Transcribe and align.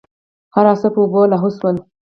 هرڅه 0.55 0.87
په 0.93 0.99
اوبو 1.03 1.21
لاهو 1.31 1.49
سول. 1.57 1.75